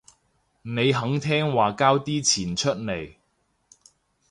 [0.63, 3.13] 你肯聽話交啲錢出嚟